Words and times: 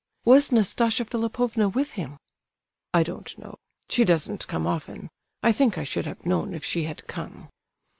"Was 0.25 0.51
Nastasia 0.51 1.05
Philipovna 1.05 1.69
with 1.69 1.91
him?" 1.91 2.17
"I 2.91 3.03
don't 3.03 3.37
know; 3.37 3.59
she 3.87 4.03
doesn't 4.03 4.47
come 4.47 4.65
often. 4.65 5.09
I 5.43 5.51
think 5.51 5.77
I 5.77 5.83
should 5.83 6.07
have 6.07 6.25
known 6.25 6.55
if 6.55 6.65
she 6.65 6.85
had 6.85 7.05
come." 7.05 7.49